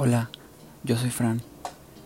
Hola, 0.00 0.30
yo 0.84 0.96
soy 0.96 1.10
Fran. 1.10 1.42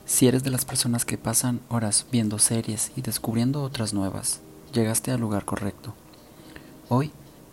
Si 0.06 0.26
eres 0.26 0.42
de 0.42 0.50
las 0.50 0.64
personas 0.64 1.04
que 1.04 1.18
pasan 1.18 1.60
horas 1.68 2.07
viendo 2.10 2.38
series 2.38 2.91
y 2.96 3.02
descubriendo 3.02 3.62
otras 3.62 3.92
nuevas, 3.92 4.41
llegaste 4.72 5.10
al 5.10 5.20
lugar 5.20 5.44
correcto. 5.44 5.92
Hoy 6.89 7.10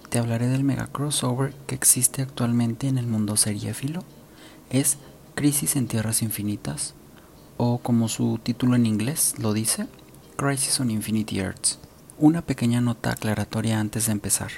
te 0.08 0.18
hablaré 0.18 0.48
del 0.48 0.64
mega 0.64 0.88
crossover 0.88 1.54
que 1.68 1.76
existe 1.76 2.22
actualmente 2.22 2.88
en 2.88 2.98
el 2.98 3.06
mundo 3.06 3.36
seriéfilo. 3.36 4.06
Es 4.70 4.98
Crisis 5.36 5.76
en 5.76 5.88
Tierras 5.88 6.22
Infinitas, 6.22 6.94
o 7.58 7.80
como 7.80 8.08
su 8.08 8.40
título 8.42 8.78
en 8.78 8.86
inglés 8.86 9.36
lo 9.40 9.52
dice, 9.52 9.88
Crisis 10.38 10.80
on 10.80 10.90
Infinity 10.90 11.42
Earths. 11.42 11.80
Una 12.18 12.44
pequeña 12.44 12.80
nota 12.80 13.12
aclaratoria 13.12 13.78
antes 13.78 14.06
de 14.06 14.14
empezar. 14.14 14.52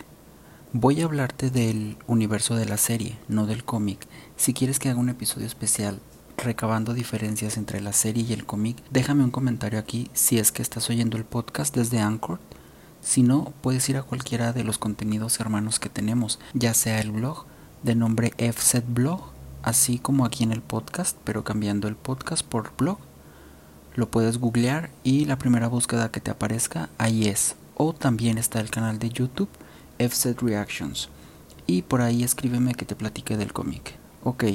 Voy 0.74 1.02
a 1.02 1.04
hablarte 1.04 1.50
del 1.50 1.98
universo 2.08 2.56
de 2.56 2.64
la 2.64 2.78
serie, 2.78 3.18
no 3.28 3.46
del 3.46 3.66
cómic. 3.66 4.08
Si 4.38 4.54
quieres 4.54 4.80
que 4.80 4.88
haga 4.88 5.02
un 5.02 5.10
episodio 5.10 5.46
especial 5.46 6.00
recabando 6.38 6.94
diferencias 6.94 7.58
entre 7.58 7.82
la 7.82 7.92
serie 7.92 8.24
y 8.24 8.32
el 8.32 8.46
cómic, 8.46 8.78
déjame 8.90 9.26
un 9.26 9.32
comentario 9.32 9.78
aquí 9.78 10.10
si 10.14 10.40
es 10.40 10.54
que 10.54 10.62
estás 10.62 10.90
oyendo 10.90 11.18
el 11.18 11.26
podcast 11.26 11.76
desde 11.76 12.00
Anchor. 12.00 12.40
Si 13.02 13.22
no, 13.22 13.52
puedes 13.60 13.90
ir 13.90 13.98
a 13.98 14.04
cualquiera 14.04 14.54
de 14.54 14.64
los 14.64 14.78
contenidos 14.78 15.42
hermanos 15.42 15.78
que 15.78 15.90
tenemos, 15.90 16.40
ya 16.54 16.74
sea 16.74 17.02
el 17.02 17.12
blog 17.12 17.44
de 17.84 17.96
nombre 17.96 18.32
FZ 18.38 18.82
Blog, 18.88 19.24
así 19.64 20.00
como 20.00 20.24
aquí 20.24 20.46
en 20.46 20.54
el 20.54 20.62
podcast, 20.62 21.18
pero 21.26 21.44
cambiando 21.44 21.90
el 21.90 21.98
podcast 21.98 22.46
por 22.46 22.72
blog. 22.78 22.98
Lo 23.96 24.10
puedes 24.10 24.38
googlear 24.38 24.90
y 25.04 25.26
la 25.26 25.38
primera 25.38 25.68
búsqueda 25.68 26.12
que 26.12 26.22
te 26.22 26.32
aparezca 26.32 26.88
ahí 26.98 27.28
es. 27.28 27.58
O 27.76 27.92
también 27.92 28.38
está 28.38 28.62
el 28.62 28.70
canal 28.70 29.00
de 29.00 29.10
YouTube 29.10 29.50
FZ 30.08 30.42
Reactions. 30.42 31.10
Y 31.68 31.84
por 31.84 32.02
ahí 32.02 32.24
escríbeme 32.24 32.74
que 32.74 32.86
te 32.86 32.96
platique 32.96 33.38
del 33.38 33.54
cómic. 33.54 33.96
Ok, 34.24 34.46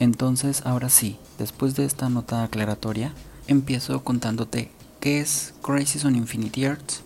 entonces 0.00 0.62
ahora 0.64 0.88
sí, 0.88 1.18
después 1.38 1.74
de 1.74 1.84
esta 1.84 2.08
nota 2.08 2.42
aclaratoria, 2.42 3.12
empiezo 3.46 4.02
contándote 4.04 4.70
qué 5.00 5.20
es 5.20 5.54
Crisis 5.62 6.04
on 6.04 6.16
Infinity 6.16 6.64
Earths. 6.64 7.02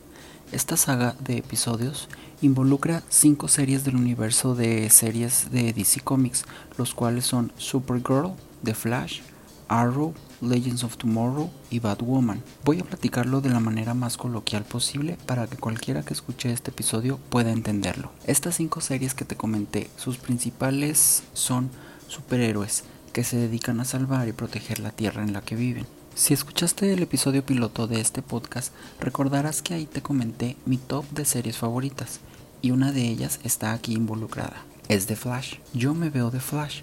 Esta 0.53 0.77
saga 0.77 1.15
de 1.21 1.37
episodios 1.37 2.09
involucra 2.43 3.03
cinco 3.09 3.49
series 3.49 3.85
del 3.85 3.97
universo 3.97 4.55
de 4.55 4.89
series 4.91 5.51
de 5.51 5.73
DC 5.73 6.01
Comics, 6.01 6.45
los 6.79 6.95
cuales 6.95 7.27
son 7.27 7.53
Supergirl, 7.57 8.33
The 8.65 8.75
Flash, 8.75 9.21
Arrow, 9.69 10.15
Legends 10.41 10.85
of 10.85 10.97
Tomorrow 10.97 11.51
y 11.71 11.79
Batwoman. 11.79 12.43
Voy 12.65 12.81
a 12.81 12.85
platicarlo 12.85 13.41
de 13.41 13.51
la 13.51 13.61
manera 13.61 13.95
más 13.95 14.17
coloquial 14.17 14.65
posible 14.65 15.19
para 15.27 15.47
que 15.47 15.57
cualquiera 15.57 16.03
que 16.03 16.15
escuche 16.15 16.53
este 16.53 16.71
episodio 16.71 17.19
pueda 17.29 17.53
entenderlo. 17.53 18.11
Estas 18.27 18.57
cinco 18.57 18.81
series 18.81 19.15
que 19.15 19.25
te 19.25 19.37
comenté, 19.37 19.91
sus 19.97 20.19
principales 20.19 21.23
son 21.33 21.71
superhéroes 22.09 22.85
que 23.13 23.25
se 23.25 23.37
dedican 23.37 23.81
a 23.81 23.85
salvar 23.85 24.29
y 24.29 24.33
proteger 24.33 24.79
la 24.79 24.91
tierra 24.91 25.23
en 25.23 25.33
la 25.33 25.43
que 25.43 25.57
viven. 25.57 25.87
Si 26.15 26.35
escuchaste 26.35 26.93
el 26.93 27.03
episodio 27.03 27.45
piloto 27.45 27.87
de 27.87 28.01
este 28.01 28.21
podcast, 28.21 28.73
recordarás 29.01 29.63
que 29.63 29.75
ahí 29.75 29.87
te 29.87 30.03
comenté 30.03 30.57
mi 30.67 30.77
top 30.77 31.09
de 31.11 31.25
series 31.25 31.57
favoritas 31.57 32.21
y 32.63 32.73
una 32.73 32.93
de 32.93 33.09
ellas 33.09 33.41
está 33.45 33.73
aquí 33.73 33.95
involucrada. 33.95 34.65
Es 34.89 35.07
The 35.07 35.17
Flash. 35.17 35.55
Yo 35.73 35.95
me 35.95 36.11
veo 36.11 36.31
de 36.31 36.41
Flash 36.41 36.83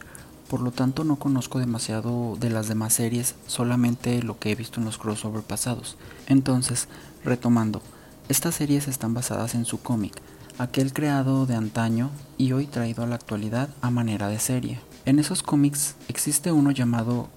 por 0.49 0.61
lo 0.61 0.71
tanto 0.71 1.03
no 1.03 1.17
conozco 1.17 1.59
demasiado 1.59 2.37
de 2.39 2.49
las 2.49 2.67
demás 2.67 2.93
series, 2.93 3.35
solamente 3.47 4.23
lo 4.23 4.39
que 4.39 4.51
he 4.51 4.55
visto 4.55 4.79
en 4.79 4.85
los 4.85 4.97
crossover 4.97 5.43
pasados. 5.43 5.97
Entonces, 6.27 6.87
retomando, 7.23 7.81
estas 8.29 8.55
series 8.55 8.87
están 8.87 9.13
basadas 9.13 9.55
en 9.55 9.65
su 9.65 9.79
cómic, 9.81 10.13
aquel 10.57 10.93
creado 10.93 11.45
de 11.45 11.55
antaño 11.55 12.09
y 12.37 12.51
hoy 12.51 12.65
traído 12.65 13.03
a 13.03 13.07
la 13.07 13.15
actualidad 13.15 13.69
a 13.81 13.91
manera 13.91 14.27
de 14.27 14.39
serie. 14.39 14.79
En 15.05 15.19
esos 15.19 15.43
cómics 15.43 15.95
existe 16.07 16.51
uno 16.51 16.71
llamado 16.71 17.29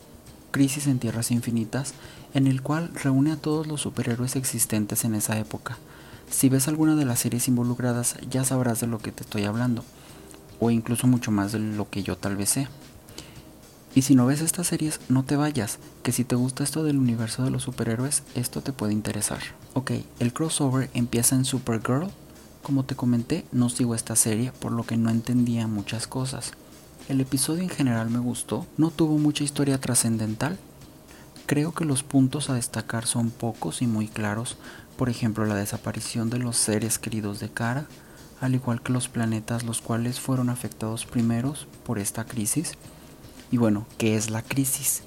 Crisis 0.50 0.86
en 0.86 0.98
Tierras 0.98 1.30
Infinitas, 1.30 1.94
en 2.34 2.46
el 2.46 2.62
cual 2.62 2.90
reúne 2.94 3.32
a 3.32 3.36
todos 3.36 3.66
los 3.66 3.80
superhéroes 3.80 4.36
existentes 4.36 5.04
en 5.04 5.14
esa 5.14 5.38
época. 5.38 5.78
Si 6.30 6.48
ves 6.48 6.68
alguna 6.68 6.96
de 6.96 7.04
las 7.04 7.20
series 7.20 7.48
involucradas 7.48 8.16
ya 8.28 8.44
sabrás 8.44 8.80
de 8.80 8.86
lo 8.86 8.98
que 8.98 9.12
te 9.12 9.24
estoy 9.24 9.44
hablando, 9.44 9.84
o 10.60 10.70
incluso 10.70 11.06
mucho 11.06 11.30
más 11.30 11.52
de 11.52 11.58
lo 11.58 11.88
que 11.88 12.02
yo 12.02 12.16
tal 12.16 12.36
vez 12.36 12.50
sé. 12.50 12.68
Y 13.94 14.02
si 14.02 14.14
no 14.14 14.26
ves 14.26 14.40
estas 14.40 14.68
series, 14.68 15.00
no 15.08 15.24
te 15.24 15.36
vayas, 15.36 15.78
que 16.04 16.12
si 16.12 16.24
te 16.24 16.36
gusta 16.36 16.62
esto 16.62 16.84
del 16.84 16.96
universo 16.96 17.42
de 17.42 17.50
los 17.50 17.64
superhéroes, 17.64 18.22
esto 18.34 18.60
te 18.62 18.72
puede 18.72 18.92
interesar. 18.92 19.40
Ok, 19.74 19.92
el 20.20 20.32
crossover 20.32 20.90
empieza 20.94 21.34
en 21.34 21.44
Supergirl. 21.44 22.08
Como 22.62 22.84
te 22.84 22.94
comenté, 22.94 23.44
no 23.50 23.68
sigo 23.68 23.94
esta 23.94 24.14
serie, 24.14 24.52
por 24.52 24.70
lo 24.70 24.84
que 24.84 24.96
no 24.96 25.10
entendía 25.10 25.66
muchas 25.66 26.06
cosas. 26.06 26.52
El 27.08 27.20
episodio 27.20 27.62
en 27.62 27.68
general 27.68 28.10
me 28.10 28.20
gustó, 28.20 28.66
no 28.76 28.90
tuvo 28.90 29.18
mucha 29.18 29.42
historia 29.42 29.80
trascendental. 29.80 30.56
Creo 31.46 31.74
que 31.74 31.84
los 31.84 32.04
puntos 32.04 32.48
a 32.48 32.54
destacar 32.54 33.06
son 33.06 33.30
pocos 33.30 33.82
y 33.82 33.88
muy 33.88 34.06
claros, 34.06 34.56
por 34.96 35.08
ejemplo 35.08 35.46
la 35.46 35.56
desaparición 35.56 36.30
de 36.30 36.38
los 36.38 36.56
seres 36.56 37.00
queridos 37.00 37.40
de 37.40 37.48
Kara, 37.50 37.86
al 38.40 38.54
igual 38.54 38.82
que 38.82 38.92
los 38.92 39.08
planetas 39.08 39.64
los 39.64 39.80
cuales 39.80 40.20
fueron 40.20 40.48
afectados 40.48 41.06
primeros 41.06 41.66
por 41.84 41.98
esta 41.98 42.24
crisis, 42.24 42.74
y 43.50 43.56
bueno, 43.56 43.86
¿qué 43.98 44.16
es 44.16 44.30
la 44.30 44.42
crisis? 44.42 45.02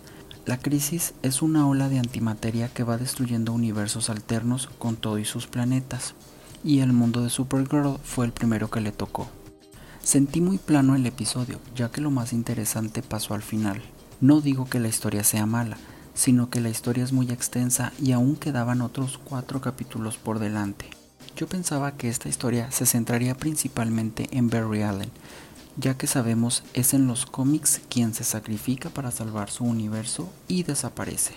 La 0.45 0.59
crisis 0.59 1.13
es 1.21 1.41
una 1.41 1.67
ola 1.67 1.87
de 1.87 1.99
antimateria 1.99 2.67
que 2.67 2.83
va 2.83 2.97
destruyendo 2.97 3.53
universos 3.53 4.09
alternos 4.09 4.69
con 4.77 4.97
todo 4.97 5.17
y 5.17 5.25
sus 5.25 5.47
planetas, 5.47 6.15
y 6.63 6.79
el 6.79 6.91
mundo 6.91 7.21
de 7.23 7.29
Supergirl 7.29 7.97
fue 8.03 8.25
el 8.25 8.33
primero 8.33 8.69
que 8.69 8.81
le 8.81 8.91
tocó. 8.91 9.29
Sentí 10.01 10.41
muy 10.41 10.57
plano 10.57 10.95
el 10.95 11.05
episodio, 11.05 11.59
ya 11.75 11.89
que 11.89 12.01
lo 12.01 12.11
más 12.11 12.33
interesante 12.33 13.01
pasó 13.01 13.33
al 13.33 13.41
final. 13.41 13.81
No 14.19 14.41
digo 14.41 14.65
que 14.65 14.79
la 14.79 14.89
historia 14.89 15.23
sea 15.23 15.45
mala, 15.45 15.77
sino 16.13 16.49
que 16.49 16.59
la 16.59 16.69
historia 16.69 17.03
es 17.03 17.13
muy 17.13 17.31
extensa 17.31 17.93
y 18.01 18.11
aún 18.11 18.35
quedaban 18.35 18.81
otros 18.81 19.17
cuatro 19.17 19.61
capítulos 19.61 20.17
por 20.17 20.39
delante. 20.39 20.89
Yo 21.37 21.47
pensaba 21.47 21.93
que 21.93 22.09
esta 22.09 22.29
historia 22.29 22.69
se 22.71 22.85
centraría 22.85 23.35
principalmente 23.35 24.27
en 24.31 24.49
Barry 24.49 24.83
Allen, 24.83 25.09
ya 25.77 25.97
que 25.97 26.07
sabemos 26.07 26.63
es 26.73 26.93
en 26.93 27.07
los 27.07 27.25
cómics 27.25 27.81
quien 27.89 28.13
se 28.13 28.23
sacrifica 28.23 28.89
para 28.89 29.11
salvar 29.11 29.49
su 29.49 29.63
universo 29.63 30.31
y 30.47 30.63
desaparece. 30.63 31.33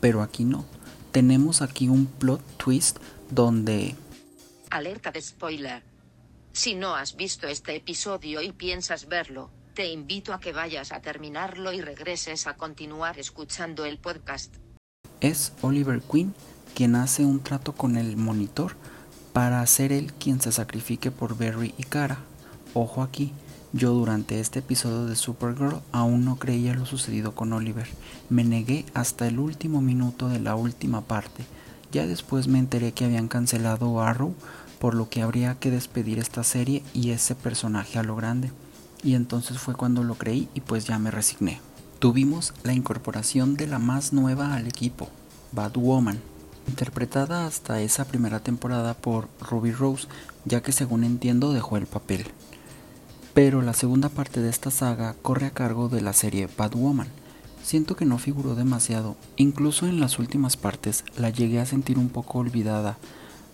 Pero 0.00 0.22
aquí 0.22 0.44
no, 0.44 0.64
tenemos 1.12 1.62
aquí 1.62 1.88
un 1.88 2.06
plot 2.06 2.42
twist 2.56 2.98
donde... 3.30 3.94
Alerta 4.70 5.10
de 5.10 5.22
spoiler. 5.22 5.82
Si 6.52 6.74
no 6.74 6.94
has 6.94 7.16
visto 7.16 7.46
este 7.46 7.76
episodio 7.76 8.42
y 8.42 8.52
piensas 8.52 9.06
verlo, 9.06 9.50
te 9.74 9.86
invito 9.86 10.32
a 10.32 10.40
que 10.40 10.52
vayas 10.52 10.92
a 10.92 11.00
terminarlo 11.00 11.72
y 11.72 11.80
regreses 11.80 12.46
a 12.46 12.56
continuar 12.56 13.18
escuchando 13.18 13.84
el 13.84 13.98
podcast. 13.98 14.54
Es 15.20 15.52
Oliver 15.62 16.00
Queen 16.00 16.34
quien 16.74 16.96
hace 16.96 17.24
un 17.24 17.40
trato 17.40 17.72
con 17.72 17.96
el 17.96 18.16
monitor 18.16 18.76
para 19.32 19.64
ser 19.66 19.92
él 19.92 20.12
quien 20.12 20.40
se 20.40 20.52
sacrifique 20.52 21.10
por 21.10 21.36
Barry 21.36 21.74
y 21.76 21.84
Kara 21.84 22.18
Ojo 22.74 23.02
aquí, 23.02 23.32
yo 23.72 23.92
durante 23.94 24.40
este 24.40 24.58
episodio 24.58 25.06
de 25.06 25.16
Supergirl 25.16 25.80
aún 25.90 26.26
no 26.26 26.36
creía 26.36 26.74
lo 26.74 26.84
sucedido 26.84 27.34
con 27.34 27.52
Oliver. 27.54 27.88
Me 28.28 28.44
negué 28.44 28.84
hasta 28.92 29.26
el 29.26 29.38
último 29.38 29.80
minuto 29.80 30.28
de 30.28 30.38
la 30.38 30.54
última 30.54 31.00
parte. 31.00 31.46
Ya 31.92 32.06
después 32.06 32.46
me 32.46 32.58
enteré 32.58 32.92
que 32.92 33.06
habían 33.06 33.28
cancelado 33.28 34.02
Arrow, 34.02 34.34
por 34.78 34.94
lo 34.94 35.08
que 35.08 35.22
habría 35.22 35.54
que 35.58 35.70
despedir 35.70 36.18
esta 36.18 36.44
serie 36.44 36.82
y 36.92 37.10
ese 37.10 37.34
personaje 37.34 37.98
a 37.98 38.02
lo 38.02 38.16
grande. 38.16 38.52
Y 39.02 39.14
entonces 39.14 39.58
fue 39.58 39.74
cuando 39.74 40.04
lo 40.04 40.16
creí 40.16 40.48
y 40.54 40.60
pues 40.60 40.84
ya 40.84 40.98
me 40.98 41.10
resigné. 41.10 41.60
Tuvimos 42.00 42.52
la 42.64 42.74
incorporación 42.74 43.56
de 43.56 43.66
la 43.66 43.78
más 43.78 44.12
nueva 44.12 44.54
al 44.54 44.68
equipo, 44.68 45.08
Batwoman, 45.52 46.20
interpretada 46.68 47.46
hasta 47.46 47.80
esa 47.80 48.04
primera 48.04 48.40
temporada 48.40 48.92
por 48.92 49.28
Ruby 49.40 49.72
Rose, 49.72 50.06
ya 50.44 50.62
que 50.62 50.72
según 50.72 51.02
entiendo 51.02 51.54
dejó 51.54 51.78
el 51.78 51.86
papel 51.86 52.26
pero 53.38 53.62
la 53.62 53.72
segunda 53.72 54.08
parte 54.08 54.40
de 54.40 54.50
esta 54.50 54.72
saga 54.72 55.14
corre 55.22 55.46
a 55.46 55.50
cargo 55.50 55.88
de 55.88 56.00
la 56.00 56.12
serie 56.12 56.48
Batwoman. 56.58 57.06
Siento 57.62 57.94
que 57.94 58.04
no 58.04 58.18
figuró 58.18 58.56
demasiado, 58.56 59.14
incluso 59.36 59.86
en 59.86 60.00
las 60.00 60.18
últimas 60.18 60.56
partes 60.56 61.04
la 61.16 61.30
llegué 61.30 61.60
a 61.60 61.64
sentir 61.64 61.98
un 61.98 62.08
poco 62.08 62.40
olvidada. 62.40 62.98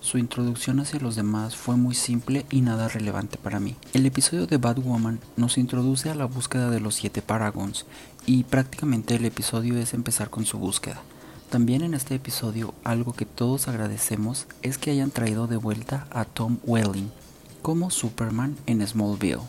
Su 0.01 0.17
introducción 0.17 0.81
hacia 0.81 1.01
los 1.01 1.17
demás 1.17 1.55
fue 1.55 1.77
muy 1.77 1.95
simple 1.95 2.47
y 2.51 2.63
nada 2.63 2.89
relevante 2.89 3.37
para 3.37 3.61
mí. 3.61 3.77
El 3.93 4.07
episodio 4.07 4.47
de 4.47 4.57
Batwoman 4.57 5.21
nos 5.37 5.59
introduce 5.59 6.09
a 6.09 6.15
la 6.15 6.25
búsqueda 6.25 6.71
de 6.71 6.81
los 6.81 6.95
siete 6.95 7.21
Paragons 7.21 7.85
y 8.25 8.45
prácticamente 8.45 9.17
el 9.17 9.27
episodio 9.27 9.77
es 9.77 9.93
empezar 9.93 10.31
con 10.31 10.47
su 10.47 10.57
búsqueda. 10.57 11.03
También 11.51 11.83
en 11.83 11.93
este 11.93 12.15
episodio 12.15 12.73
algo 12.85 13.13
que 13.13 13.27
todos 13.27 13.69
agradecemos 13.69 14.47
es 14.63 14.79
que 14.79 14.93
hayan 14.93 15.11
traído 15.11 15.47
de 15.47 15.59
vuelta 15.59 16.07
a 16.11 16.25
Tom 16.25 16.57
Welling 16.65 17.11
como 17.65 17.91
Superman 17.91 18.59
en 18.67 18.87
Smallville. 18.87 19.41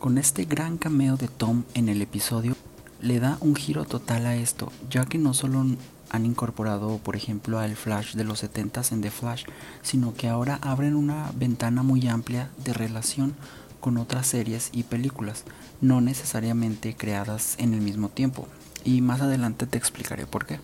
Con 0.00 0.18
este 0.18 0.44
gran 0.44 0.76
cameo 0.76 1.16
de 1.16 1.28
Tom 1.28 1.62
en 1.74 1.88
el 1.88 2.02
episodio, 2.02 2.56
le 3.00 3.20
da 3.20 3.38
un 3.40 3.54
giro 3.54 3.84
total 3.84 4.26
a 4.26 4.34
esto, 4.34 4.72
ya 4.90 5.06
que 5.06 5.18
no 5.18 5.32
solo 5.32 5.64
han 6.10 6.26
incorporado, 6.26 6.98
por 6.98 7.14
ejemplo, 7.14 7.60
al 7.60 7.76
Flash 7.76 8.16
de 8.16 8.24
los 8.24 8.42
70s 8.42 8.90
en 8.90 9.02
The 9.02 9.12
Flash, 9.12 9.44
sino 9.82 10.14
que 10.14 10.26
ahora 10.26 10.58
abren 10.62 10.96
una 10.96 11.30
ventana 11.36 11.84
muy 11.84 12.08
amplia 12.08 12.50
de 12.64 12.72
relación 12.72 13.36
con 13.84 13.98
otras 13.98 14.26
series 14.26 14.70
y 14.72 14.84
películas, 14.84 15.44
no 15.82 16.00
necesariamente 16.00 16.96
creadas 16.96 17.54
en 17.58 17.74
el 17.74 17.82
mismo 17.82 18.08
tiempo, 18.08 18.48
y 18.82 19.02
más 19.02 19.20
adelante 19.20 19.66
te 19.66 19.76
explicaré 19.76 20.24
por 20.24 20.46
qué. 20.46 20.58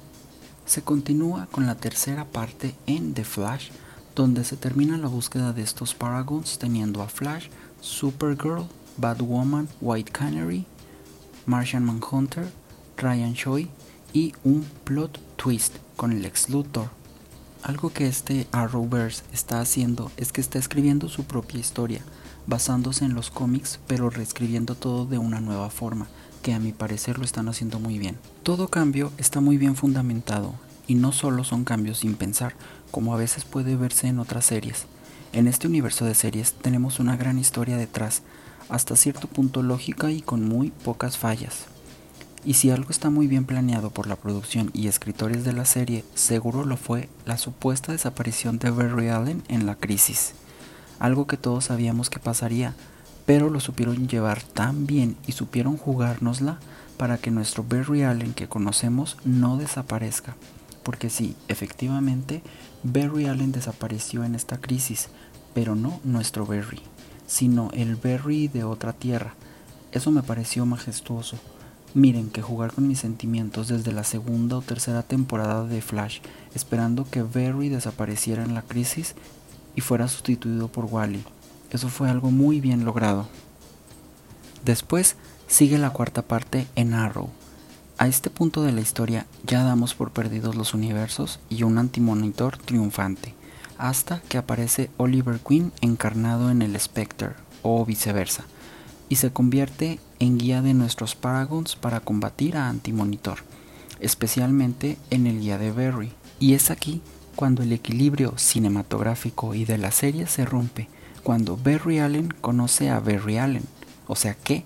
Se 0.65 0.81
continúa 0.81 1.47
con 1.53 1.67
la 1.67 1.75
tercera 1.75 2.25
parte 2.25 2.75
en 2.87 3.13
The 3.13 3.25
Flash, 3.25 3.73
donde 4.17 4.43
se 4.43 4.57
termina 4.57 4.97
la 4.97 5.09
búsqueda 5.09 5.53
de 5.53 5.61
estos 5.61 5.95
Paragons 5.95 6.59
teniendo 6.59 7.03
a 7.03 7.09
Flash, 7.09 7.49
Supergirl, 7.83 8.67
Batwoman, 8.97 9.69
White 9.83 10.13
Canary, 10.13 10.65
Martian 11.45 11.85
Manhunter, 11.85 12.51
Ryan 12.97 13.35
Choi 13.35 13.69
y 14.15 14.33
un 14.45 14.65
plot 14.85 15.21
twist 15.37 15.75
con 15.95 16.13
el 16.13 16.25
ex 16.25 16.49
Luthor. 16.49 16.89
Algo 17.63 17.91
que 17.91 18.07
este 18.07 18.47
Arrowverse 18.51 19.25
está 19.31 19.61
haciendo 19.61 20.11
es 20.17 20.33
que 20.33 20.41
está 20.41 20.59
escribiendo 20.59 21.11
su 21.11 21.25
propia 21.25 21.61
historia, 21.61 22.01
basándose 22.47 23.05
en 23.05 23.15
los 23.15 23.31
cómics, 23.31 23.81
pero 23.87 24.11
reescribiendo 24.11 24.75
todo 24.75 25.07
de 25.07 25.19
una 25.19 25.41
nueva 25.41 25.71
forma, 25.71 26.09
que 26.43 26.55
a 26.55 26.59
mi 26.59 26.73
parecer 26.73 27.19
lo 27.19 27.25
están 27.25 27.49
haciendo 27.49 27.79
muy 27.79 27.99
bien. 27.99 28.19
Todo 28.43 28.69
cambio 28.69 29.13
está 29.19 29.41
muy 29.41 29.59
bien 29.59 29.77
fundamentado, 29.77 30.55
y 30.87 30.95
no 30.95 31.13
solo 31.13 31.45
son 31.45 31.65
cambios 31.65 31.99
sin 31.99 32.15
pensar, 32.15 32.55
como 32.91 33.15
a 33.15 33.17
veces 33.17 33.45
puede 33.45 33.77
verse 33.77 34.09
en 34.09 34.19
otras 34.19 34.45
series. 34.45 34.87
En 35.33 35.47
este 35.47 35.69
universo 35.69 36.05
de 36.05 36.15
series 36.15 36.55
tenemos 36.55 36.99
una 36.99 37.17
gran 37.17 37.39
historia 37.39 37.77
detrás, 37.77 38.23
hasta 38.69 38.97
cierto 38.97 39.29
punto 39.29 39.63
lógica 39.63 40.11
y 40.11 40.23
con 40.23 40.49
muy 40.49 40.71
pocas 40.71 41.19
fallas. 41.19 41.67
Y 42.45 42.55
si 42.55 42.71
algo 42.71 42.91
está 42.91 43.11
muy 43.11 43.27
bien 43.27 43.45
planeado 43.45 43.91
por 43.91 44.07
la 44.07 44.17
producción 44.17 44.71
y 44.73 44.89
escritores 44.89 45.45
de 45.45 45.53
la 45.53 45.67
serie, 45.67 46.05
seguro 46.15 46.65
lo 46.65 46.77
fue 46.77 47.09
la 47.27 47.37
supuesta 47.37 47.93
desaparición 47.93 48.59
de 48.59 48.71
Barry 48.71 49.09
Allen 49.09 49.43
en 49.49 49.67
la 49.67 49.75
crisis. 49.75 50.33
Algo 51.01 51.27
que 51.27 51.39
todos 51.39 51.65
sabíamos 51.65 52.11
que 52.11 52.21
pasaría, 52.21 52.75
pero 53.27 53.49
lo 53.49 53.59
supieron 53.59 54.07
llevar 54.07 54.43
tan 54.43 54.87
bien 54.87 55.17
y 55.27 55.33
supieron 55.33 55.77
jugárnosla 55.77 56.59
para 56.99 57.17
que 57.17 57.31
nuestro 57.31 57.65
Barry 57.65 58.03
Allen 58.03 58.35
que 58.35 58.49
conocemos 58.49 59.17
no 59.25 59.57
desaparezca. 59.57 60.37
Porque 60.83 61.09
sí, 61.09 61.35
efectivamente, 61.49 62.43
Barry 62.83 63.27
Allen 63.27 63.51
desapareció 63.51 64.25
en 64.25 64.35
esta 64.35 64.59
crisis, 64.59 65.09
pero 65.55 65.75
no 65.75 66.01
nuestro 66.05 66.45
Barry, 66.45 66.83
sino 67.27 67.71
el 67.73 67.97
Barry 67.97 68.49
de 68.49 68.65
otra 68.65 68.93
tierra. 68.93 69.35
Eso 69.93 70.11
me 70.11 70.23
pareció 70.23 70.67
majestuoso. 70.67 71.39
Miren 71.95 72.31
que 72.31 72.43
jugar 72.43 72.73
con 72.73 72.87
mis 72.87 73.01
sentimientos 73.01 73.69
desde 73.69 73.93
la 73.93 74.05
segunda 74.05 74.59
o 74.59 74.63
tercera 74.63 75.03
temporada 75.03 75.65
de 75.65 75.81
Flash, 75.81 76.21
esperando 76.55 77.07
que 77.11 77.23
Barry 77.23 77.71
desapareciera 77.71 78.45
en 78.45 78.55
la 78.55 78.63
crisis 78.63 79.15
y 79.81 79.83
fuera 79.83 80.09
sustituido 80.09 80.69
por 80.69 80.85
Wally. 80.85 81.25
Eso 81.71 81.89
fue 81.89 82.11
algo 82.11 82.31
muy 82.31 82.61
bien 82.61 82.85
logrado. 82.85 83.29
Después 84.63 85.17
sigue 85.47 85.79
la 85.79 85.89
cuarta 85.89 86.21
parte 86.21 86.67
en 86.77 86.93
Arrow, 86.93 87.31
a 87.97 88.09
este 88.09 88.31
punto 88.31 88.63
de 88.63 88.73
la 88.73 88.81
historia 88.81 89.27
ya 89.45 89.63
damos 89.63 89.95
por 89.95 90.11
perdidos 90.11 90.55
los 90.55 90.73
universos 90.73 91.39
y 91.51 91.65
un 91.65 91.77
antimonitor 91.77 92.57
triunfante, 92.57 93.35
hasta 93.77 94.23
que 94.23 94.39
aparece 94.39 94.89
Oliver 94.97 95.39
Queen 95.39 95.71
encarnado 95.83 96.51
en 96.51 96.63
el 96.63 96.81
Spectre, 96.81 97.33
o 97.61 97.85
viceversa, 97.85 98.45
y 99.11 99.17
se 99.17 99.35
convierte 99.35 100.01
en 100.19 100.39
guía 100.39 100.63
de 100.63 100.73
nuestros 100.73 101.15
Paragons 101.15 101.77
para 101.77 102.01
combatir 102.01 102.57
a 102.57 102.71
Antimonitor, 102.71 103.41
especialmente 104.01 104.97
en 105.11 105.27
el 105.27 105.41
guía 105.41 105.59
de 105.59 105.71
Barry. 105.71 106.13
Y 106.39 106.55
es 106.55 106.71
aquí 106.71 107.03
cuando 107.41 107.63
el 107.63 107.73
equilibrio 107.73 108.35
cinematográfico 108.37 109.55
y 109.55 109.65
de 109.65 109.79
la 109.79 109.93
serie 109.93 110.27
se 110.27 110.45
rompe, 110.45 110.91
cuando 111.23 111.57
Barry 111.57 111.99
Allen 111.99 112.29
conoce 112.43 112.91
a 112.91 113.01
Barry 113.01 113.39
Allen, 113.39 113.63
o 114.07 114.15
sea 114.15 114.35
que, 114.35 114.63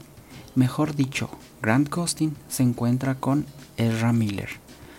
mejor 0.57 0.97
dicho, 0.97 1.31
Grant 1.63 1.89
Gustin 1.89 2.35
se 2.49 2.65
encuentra 2.65 3.15
con 3.15 3.47
Ezra 3.77 4.13
Miller, 4.13 4.49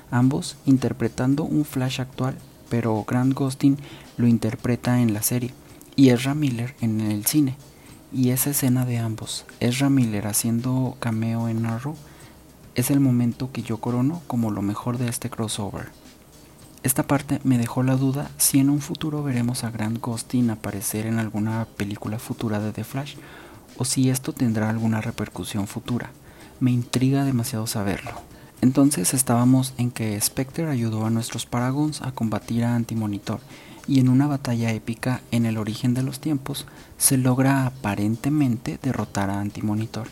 ambos 0.09 0.55
interpretando 0.65 1.43
un 1.43 1.65
Flash 1.65 1.99
actual, 1.99 2.37
pero 2.69 3.03
Grant 3.05 3.33
Gustin 3.33 3.77
lo 4.15 4.25
interpreta 4.25 5.01
en 5.01 5.13
la 5.13 5.21
serie 5.21 5.53
y 5.97 6.11
Ezra 6.11 6.33
Miller 6.33 6.75
en 6.79 7.01
el 7.01 7.25
cine. 7.25 7.57
Y 8.13 8.29
esa 8.29 8.51
escena 8.51 8.85
de 8.85 8.99
ambos, 8.99 9.43
Ezra 9.59 9.89
Miller 9.89 10.27
haciendo 10.27 10.95
cameo 11.01 11.49
en 11.49 11.65
Arrow, 11.65 11.97
es 12.75 12.89
el 12.89 13.01
momento 13.01 13.51
que 13.51 13.63
yo 13.63 13.81
corono 13.81 14.21
como 14.27 14.49
lo 14.49 14.61
mejor 14.61 14.97
de 14.97 15.09
este 15.09 15.29
crossover. 15.29 16.04
Esta 16.85 17.01
parte 17.01 17.39
me 17.43 17.57
dejó 17.57 17.81
la 17.81 17.95
duda 17.95 18.29
si 18.37 18.59
en 18.59 18.69
un 18.69 18.79
futuro 18.79 19.23
veremos 19.23 19.63
a 19.63 19.71
Grant 19.71 19.99
Gustin 19.99 20.51
aparecer 20.51 21.07
en 21.07 21.17
alguna 21.17 21.65
película 21.77 22.19
futura 22.19 22.59
de 22.59 22.71
The 22.73 22.83
Flash 22.83 23.15
o 23.79 23.85
si 23.85 24.11
esto 24.11 24.33
tendrá 24.33 24.69
alguna 24.69 25.01
repercusión 25.01 25.65
futura 25.65 26.11
me 26.59 26.69
intriga 26.69 27.25
demasiado 27.25 27.65
saberlo. 27.65 28.11
Entonces 28.61 29.15
estábamos 29.15 29.73
en 29.79 29.89
que 29.89 30.21
Spectre 30.21 30.69
ayudó 30.69 31.07
a 31.07 31.09
nuestros 31.09 31.47
Paragons 31.47 32.03
a 32.03 32.11
combatir 32.11 32.63
a 32.63 32.75
Antimonitor 32.75 33.39
y 33.87 33.99
en 33.99 34.07
una 34.07 34.27
batalla 34.27 34.71
épica 34.71 35.21
en 35.31 35.47
el 35.47 35.57
origen 35.57 35.95
de 35.95 36.03
los 36.03 36.19
tiempos 36.19 36.67
se 36.99 37.17
logra 37.17 37.65
aparentemente 37.65 38.77
derrotar 38.79 39.31
a 39.31 39.41
Antimonitor 39.41 40.07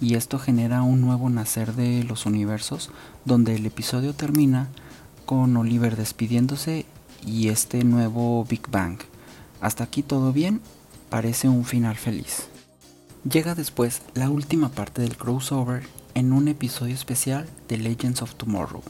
y 0.00 0.16
esto 0.16 0.40
genera 0.40 0.82
un 0.82 1.02
nuevo 1.02 1.30
nacer 1.30 1.74
de 1.74 2.02
los 2.02 2.26
universos 2.26 2.90
donde 3.24 3.54
el 3.54 3.64
episodio 3.64 4.12
termina 4.12 4.70
con 5.26 5.56
Oliver 5.56 5.96
despidiéndose 5.96 6.86
y 7.26 7.48
este 7.48 7.84
nuevo 7.84 8.44
Big 8.44 8.70
Bang. 8.70 8.98
Hasta 9.60 9.84
aquí 9.84 10.02
todo 10.02 10.32
bien, 10.32 10.60
parece 11.10 11.48
un 11.48 11.64
final 11.64 11.96
feliz. 11.96 12.48
Llega 13.28 13.56
después 13.56 14.02
la 14.14 14.30
última 14.30 14.68
parte 14.68 15.02
del 15.02 15.16
crossover 15.16 15.82
en 16.14 16.32
un 16.32 16.46
episodio 16.46 16.94
especial 16.94 17.48
de 17.68 17.76
Legends 17.76 18.22
of 18.22 18.36
Tomorrow, 18.36 18.82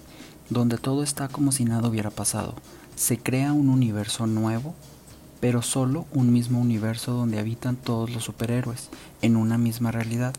donde 0.51 0.77
todo 0.77 1.03
está 1.03 1.29
como 1.29 1.53
si 1.53 1.65
nada 1.65 1.89
hubiera 1.89 2.11
pasado. 2.11 2.55
Se 2.97 3.19
crea 3.19 3.55
un 3.55 3.71
universo 3.71 4.27
nuevo, 4.27 4.75
pero 5.41 5.63
solo 5.63 6.05
un 6.13 6.33
mismo 6.33 6.61
universo 6.61 7.13
donde 7.13 7.39
habitan 7.39 7.77
todos 7.77 8.11
los 8.11 8.25
superhéroes, 8.25 8.91
en 9.23 9.37
una 9.37 9.57
misma 9.57 9.91
realidad. 9.91 10.35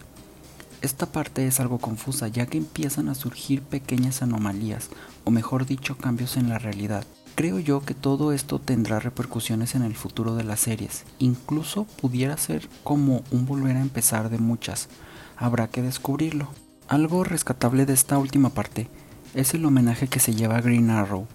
Esta 0.82 1.08
parte 1.08 1.48
es 1.48 1.60
algo 1.60 1.80
confusa 1.80 2.28
ya 2.28 2.46
que 2.46 2.58
empiezan 2.58 3.10
a 3.10 3.16
surgir 3.16 3.62
pequeñas 3.62 4.22
anomalías, 4.22 4.90
o 5.24 5.32
mejor 5.32 5.66
dicho, 5.66 5.98
cambios 5.98 6.38
en 6.38 6.50
la 6.50 6.60
realidad, 6.60 7.06
Creo 7.38 7.60
yo 7.60 7.82
que 7.82 7.94
todo 7.94 8.32
esto 8.32 8.58
tendrá 8.58 9.00
repercusiones 9.00 9.76
en 9.76 9.84
el 9.84 9.94
futuro 9.94 10.34
de 10.34 10.44
las 10.44 10.60
series, 10.60 11.06
incluso 11.20 11.84
pudiera 11.84 12.36
ser 12.36 12.68
como 12.84 13.22
un 13.30 13.46
volver 13.46 13.78
a 13.78 13.82
empezar 13.82 14.32
de 14.32 14.40
muchas, 14.40 14.90
habrá 15.36 15.68
que 15.68 15.84
descubrirlo. 15.84 16.48
Algo 16.88 17.24
rescatable 17.24 17.86
de 17.86 17.94
esta 17.94 18.18
última 18.18 18.50
parte 18.50 18.90
es 19.36 19.54
el 19.54 19.64
homenaje 19.66 20.08
que 20.08 20.20
se 20.20 20.34
lleva 20.34 20.58
a 20.58 20.62
Green 20.62 20.90
Arrow, 20.90 21.28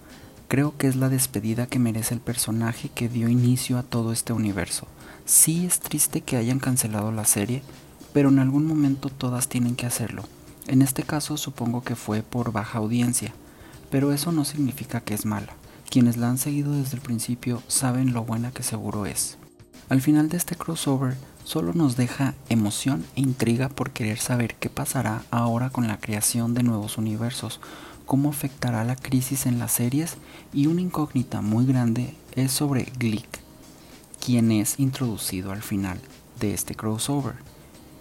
creo 0.49 0.75
que 0.77 0.87
es 0.87 0.97
la 0.97 1.07
despedida 1.07 1.67
que 1.67 1.79
merece 1.79 2.13
el 2.13 2.19
personaje 2.19 2.89
que 2.89 3.07
dio 3.07 3.29
inicio 3.29 3.77
a 3.77 3.83
todo 3.83 4.11
este 4.11 4.33
universo. 4.33 4.87
Sí 5.23 5.65
es 5.65 5.79
triste 5.79 6.19
que 6.19 6.35
hayan 6.35 6.59
cancelado 6.59 7.13
la 7.13 7.23
serie, 7.23 7.63
pero 8.13 8.29
en 8.29 8.39
algún 8.39 8.65
momento 8.65 9.09
todas 9.09 9.49
tienen 9.49 9.75
que 9.75 9.85
hacerlo. 9.85 10.23
En 10.67 10.81
este 10.81 11.03
caso 11.03 11.35
supongo 11.35 11.83
que 11.83 11.95
fue 11.95 12.21
por 12.21 12.51
baja 12.51 12.77
audiencia, 12.77 13.33
pero 13.89 14.13
eso 14.13 14.31
no 14.31 14.45
significa 14.45 15.01
que 15.01 15.13
es 15.13 15.25
mala. 15.25 15.53
Quienes 15.89 16.17
la 16.17 16.29
han 16.29 16.37
seguido 16.37 16.73
desde 16.73 16.95
el 16.95 17.01
principio 17.01 17.61
saben 17.67 18.13
lo 18.13 18.23
buena 18.23 18.51
que 18.51 18.63
seguro 18.63 19.05
es. 19.05 19.37
Al 19.89 20.01
final 20.01 20.29
de 20.29 20.37
este 20.37 20.55
crossover 20.55 21.15
solo 21.43 21.73
nos 21.73 21.97
deja 21.97 22.33
emoción 22.49 23.05
e 23.15 23.21
intriga 23.21 23.69
por 23.69 23.91
querer 23.91 24.17
saber 24.17 24.55
qué 24.55 24.69
pasará 24.69 25.23
ahora 25.29 25.69
con 25.69 25.87
la 25.87 25.97
creación 25.97 26.53
de 26.53 26.63
nuevos 26.63 26.97
universos, 26.97 27.59
cómo 28.05 28.29
afectará 28.29 28.83
la 28.85 28.95
crisis 28.95 29.45
en 29.45 29.59
las 29.59 29.73
series 29.73 30.15
y 30.53 30.67
una 30.67 30.81
incógnita 30.81 31.41
muy 31.41 31.65
grande 31.65 32.15
es 32.33 32.51
sobre 32.51 32.91
Glick, 32.97 33.39
quien 34.25 34.51
es 34.51 34.79
introducido 34.79 35.51
al 35.51 35.61
final 35.61 35.99
de 36.39 36.53
este 36.53 36.75
crossover. 36.75 37.35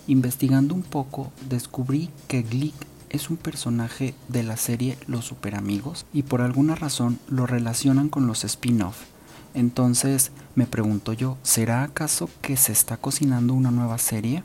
Investigando 0.09 0.75
un 0.75 0.83
poco 0.83 1.33
descubrí 1.49 2.11
que 2.27 2.43
Glick 2.43 2.75
es 3.11 3.31
un 3.31 3.37
personaje 3.37 4.15
de 4.29 4.43
la 4.43 4.57
serie 4.57 4.99
Los 5.07 5.27
Super 5.27 5.55
Amigos 5.55 6.07
y 6.13 6.23
por 6.23 6.41
alguna 6.41 6.75
razón 6.75 7.21
lo 7.29 7.47
relacionan 7.47 8.09
con 8.09 8.27
los 8.27 8.43
spin-off. 8.45 8.97
Entonces 9.55 10.33
me 10.55 10.67
pregunto 10.67 11.13
yo, 11.13 11.37
¿será 11.43 11.85
acaso 11.85 12.29
que 12.41 12.57
se 12.57 12.73
está 12.73 12.97
cocinando 12.97 13.55
una 13.55 13.71
nueva 13.71 13.99
serie? 13.99 14.43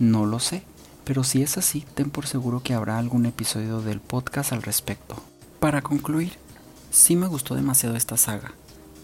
No 0.00 0.26
lo 0.26 0.40
sé, 0.40 0.64
pero 1.04 1.22
si 1.22 1.42
es 1.42 1.58
así, 1.58 1.84
ten 1.94 2.10
por 2.10 2.26
seguro 2.26 2.62
que 2.62 2.74
habrá 2.74 2.98
algún 2.98 3.26
episodio 3.26 3.80
del 3.80 4.00
podcast 4.00 4.52
al 4.52 4.62
respecto. 4.62 5.16
Para 5.60 5.82
concluir, 5.82 6.32
sí 6.90 7.14
me 7.14 7.28
gustó 7.28 7.54
demasiado 7.54 7.94
esta 7.94 8.16
saga. 8.16 8.52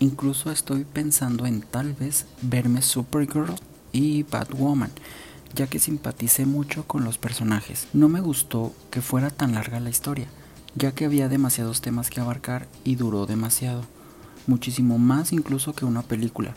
Incluso 0.01 0.51
estoy 0.51 0.85
pensando 0.85 1.47
en 1.47 1.61
tal 1.61 1.93
vez 1.93 2.27
verme 2.43 2.83
Supergirl 2.83 3.55
y 3.93 4.25
Batwoman 4.25 4.91
ya 5.55 5.67
que 5.67 5.79
simpaticé 5.79 6.47
mucho 6.47 6.85
con 6.87 7.05
los 7.05 7.19
personajes. 7.19 7.87
No 7.93 8.09
me 8.09 8.21
gustó 8.21 8.73
que 8.91 9.01
fuera 9.01 9.31
tan 9.31 9.55
larga 9.55 9.81
la 9.81 9.91
historia, 9.91 10.27
ya 10.75 10.93
que 10.93 11.05
había 11.05 11.29
demasiados 11.29 11.81
temas 11.81 12.11
que 12.11 12.21
abarcar 12.21 12.67
y 12.83 12.97
duró 12.97 13.27
demasiado, 13.27 13.85
muchísimo 14.47 14.99
más 14.99 15.33
incluso 15.33 15.75
que 15.75 15.85
una 15.85 16.03
película, 16.03 16.55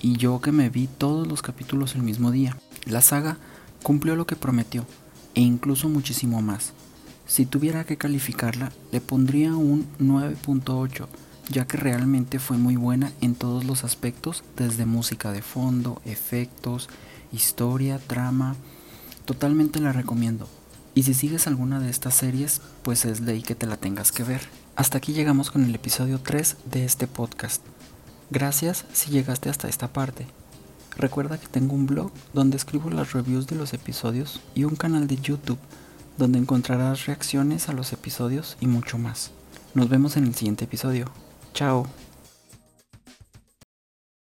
y 0.00 0.16
yo 0.16 0.40
que 0.40 0.52
me 0.52 0.68
vi 0.68 0.88
todos 0.88 1.26
los 1.26 1.42
capítulos 1.42 1.94
el 1.94 2.02
mismo 2.02 2.32
día. 2.32 2.56
La 2.86 3.00
saga 3.00 3.38
cumplió 3.82 4.16
lo 4.16 4.26
que 4.26 4.36
prometió, 4.36 4.84
e 5.34 5.40
incluso 5.40 5.88
muchísimo 5.88 6.42
más. 6.42 6.72
Si 7.26 7.46
tuviera 7.46 7.84
que 7.84 7.96
calificarla, 7.96 8.72
le 8.90 9.00
pondría 9.00 9.54
un 9.54 9.86
9.8, 10.00 11.06
ya 11.50 11.66
que 11.66 11.76
realmente 11.76 12.38
fue 12.38 12.58
muy 12.58 12.76
buena 12.76 13.12
en 13.20 13.34
todos 13.34 13.64
los 13.64 13.84
aspectos, 13.84 14.42
desde 14.56 14.86
música 14.86 15.32
de 15.32 15.42
fondo, 15.42 16.02
efectos, 16.04 16.88
historia, 17.32 17.98
trama. 17.98 18.56
Totalmente 19.24 19.80
la 19.80 19.92
recomiendo. 19.92 20.48
Y 20.94 21.04
si 21.04 21.14
sigues 21.14 21.46
alguna 21.46 21.80
de 21.80 21.90
estas 21.90 22.14
series, 22.14 22.60
pues 22.82 23.04
es 23.04 23.20
ley 23.20 23.42
que 23.42 23.54
te 23.54 23.66
la 23.66 23.76
tengas 23.76 24.12
que 24.12 24.24
ver. 24.24 24.42
Hasta 24.76 24.98
aquí 24.98 25.12
llegamos 25.12 25.50
con 25.50 25.64
el 25.64 25.74
episodio 25.74 26.20
3 26.20 26.56
de 26.66 26.84
este 26.84 27.06
podcast. 27.06 27.62
Gracias 28.30 28.84
si 28.92 29.10
llegaste 29.10 29.48
hasta 29.48 29.68
esta 29.68 29.92
parte. 29.92 30.26
Recuerda 30.96 31.38
que 31.38 31.46
tengo 31.46 31.74
un 31.74 31.86
blog 31.86 32.12
donde 32.34 32.56
escribo 32.56 32.90
las 32.90 33.12
reviews 33.12 33.46
de 33.46 33.56
los 33.56 33.72
episodios 33.72 34.40
y 34.54 34.64
un 34.64 34.76
canal 34.76 35.06
de 35.06 35.16
YouTube 35.16 35.58
donde 36.18 36.38
encontrarás 36.38 37.06
reacciones 37.06 37.68
a 37.68 37.72
los 37.72 37.92
episodios 37.92 38.56
y 38.60 38.66
mucho 38.66 38.98
más. 38.98 39.30
Nos 39.74 39.88
vemos 39.88 40.16
en 40.16 40.24
el 40.24 40.34
siguiente 40.34 40.64
episodio. 40.64 41.10
Chao. 41.54 41.86